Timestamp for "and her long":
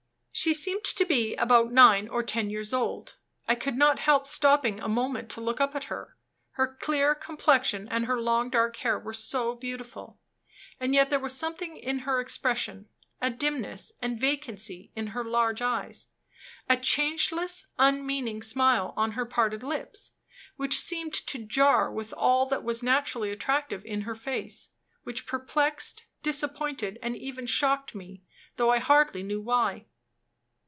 7.89-8.49